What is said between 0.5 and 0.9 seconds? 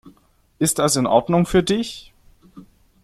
Ist